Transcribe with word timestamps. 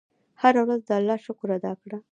هره 0.41 0.61
ورځ 0.65 0.81
د 0.85 0.89
الله 0.99 1.17
شکر 1.25 1.49
ادا 1.57 1.73
کړه. 1.81 1.97